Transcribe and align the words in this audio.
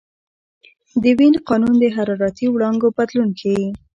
د 1.03 1.05
وین 1.17 1.35
قانون 1.47 1.73
د 1.79 1.85
حرارتي 1.95 2.45
وړانګو 2.49 2.87
بدلون 2.97 3.29
ښيي. 3.39 3.67